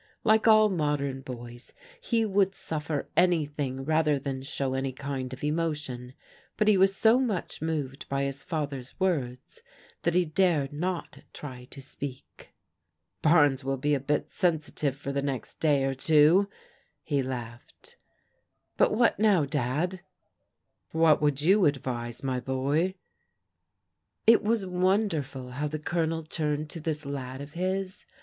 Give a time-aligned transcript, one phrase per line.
[0.23, 6.15] Like all modem boys he would suffer anything rather than show any kind of emotion,
[6.57, 9.61] but he was so much moved by his father's words
[10.01, 12.51] that he dared not try to speak.
[13.21, 16.47] Barnes will be a bit sensitive for the uea^t is^ ^t two^
[17.03, 17.97] he laughed."
[18.77, 20.01] But what now, Dad"}
[20.93, 22.95] 182 PEODIGAL DAUGHTERS "What would you advise, my boy?"
[24.25, 28.07] It was wonderful how the Colonel turned to this lad of his.